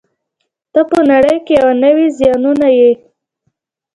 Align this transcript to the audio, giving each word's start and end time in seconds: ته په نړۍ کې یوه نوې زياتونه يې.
ته 0.73 0.81
په 0.89 0.97
نړۍ 1.11 1.37
کې 1.45 1.53
یوه 1.59 1.73
نوې 1.83 2.05
زياتونه 2.17 2.67
يې. 2.79 2.91